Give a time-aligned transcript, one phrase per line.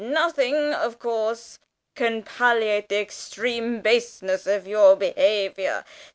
[0.03, 1.59] Nothing, of course,
[1.93, 5.85] can palliate the extreme baseness of your behaviour.